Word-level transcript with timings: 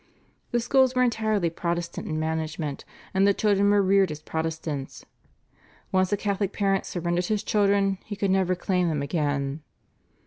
The 0.49 0.59
schools 0.59 0.95
were 0.95 1.03
entirely 1.03 1.51
Protestant 1.51 2.07
in 2.07 2.19
management, 2.19 2.85
and 3.13 3.27
the 3.27 3.35
children 3.35 3.69
were 3.69 3.83
reared 3.83 4.09
as 4.09 4.19
Protestants. 4.19 5.05
Once 5.91 6.11
a 6.11 6.17
Catholic 6.17 6.53
parent 6.53 6.87
surrendered 6.87 7.27
his 7.27 7.43
children 7.43 7.99
he 8.03 8.15
could 8.15 8.31
never 8.31 8.55
claim 8.55 8.89
them 8.89 9.03
again. 9.03 9.61